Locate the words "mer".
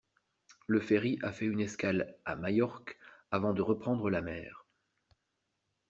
4.23-4.65